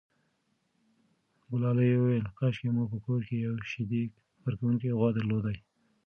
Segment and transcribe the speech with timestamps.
[1.49, 4.03] ګلالۍ وویل کاشکې مو په کور کې یوه شیدې
[4.43, 5.57] ورکوونکې غوا درلودای.